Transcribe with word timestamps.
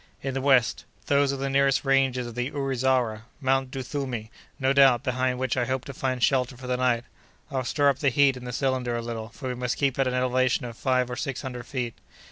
"In 0.23 0.33
the 0.33 0.41
west—those 0.41 1.31
are 1.31 1.37
the 1.37 1.47
nearest 1.47 1.85
ranges 1.85 2.25
of 2.25 2.33
the 2.33 2.49
Ourizara—Mount 2.51 3.69
Duthumi, 3.69 4.31
no 4.59 4.73
doubt, 4.73 5.03
behind 5.03 5.37
which 5.37 5.55
I 5.55 5.65
hope 5.65 5.85
to 5.85 5.93
find 5.93 6.23
shelter 6.23 6.57
for 6.57 6.65
the 6.65 6.75
night. 6.75 7.03
I'll 7.51 7.63
stir 7.63 7.87
up 7.87 7.99
the 7.99 8.09
heat 8.09 8.35
in 8.35 8.43
the 8.45 8.51
cylinder 8.51 8.95
a 8.95 9.01
little, 9.03 9.29
for 9.29 9.47
we 9.49 9.53
must 9.53 9.77
keep 9.77 9.99
at 9.99 10.07
an 10.07 10.15
elevation 10.15 10.65
of 10.65 10.75
five 10.75 11.07
or 11.11 11.15
six 11.15 11.43
hundred 11.43 11.67
feet." 11.67 11.93